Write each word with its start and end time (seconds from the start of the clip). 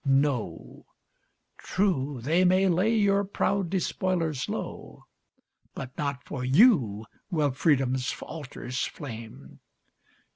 No! 0.03 0.87
True, 1.59 2.21
they 2.23 2.43
may 2.43 2.67
lay 2.67 2.91
your 2.91 3.23
proud 3.23 3.69
despoilers 3.69 4.49
low, 4.49 5.03
But 5.75 5.95
not 5.95 6.23
for 6.23 6.43
you 6.43 7.05
will 7.29 7.51
Freedom's 7.51 8.11
altars 8.19 8.79
flame. 8.87 9.59